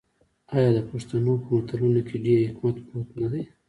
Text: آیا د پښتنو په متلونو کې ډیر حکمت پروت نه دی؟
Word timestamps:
آیا 0.55 0.69
د 0.75 0.79
پښتنو 0.89 1.33
په 1.43 1.47
متلونو 1.57 2.01
کې 2.07 2.17
ډیر 2.25 2.39
حکمت 2.49 2.75
پروت 2.85 3.09
نه 3.21 3.27
دی؟ 3.31 3.43